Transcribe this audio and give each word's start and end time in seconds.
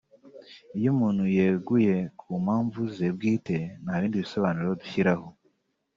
Iyo 0.77 0.87
umuntu 0.95 1.23
yeguye 1.35 1.95
ku 2.19 2.29
mpamvu 2.43 2.79
ze 2.95 3.07
bwite 3.15 3.57
nta 3.83 3.95
bindi 3.99 4.21
bisobanuro 4.23 4.69
dushyiraho 4.81 5.27